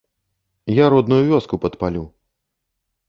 [0.75, 2.03] Я родную вёску падпалю!